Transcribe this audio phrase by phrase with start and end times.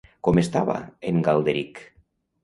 [0.27, 0.77] Com estava
[1.09, 1.83] en Galderic?